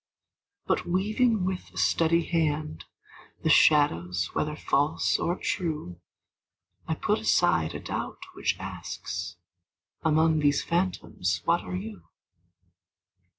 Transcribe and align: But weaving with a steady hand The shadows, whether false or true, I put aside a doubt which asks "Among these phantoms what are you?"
But 0.65 0.87
weaving 0.87 1.45
with 1.45 1.69
a 1.71 1.77
steady 1.77 2.23
hand 2.25 2.85
The 3.43 3.51
shadows, 3.51 4.31
whether 4.33 4.55
false 4.55 5.19
or 5.19 5.37
true, 5.37 6.01
I 6.87 6.95
put 6.95 7.19
aside 7.19 7.75
a 7.75 7.79
doubt 7.79 8.17
which 8.33 8.57
asks 8.57 9.37
"Among 10.01 10.39
these 10.39 10.63
phantoms 10.63 11.43
what 11.45 11.61
are 11.61 11.75
you?" 11.75 12.07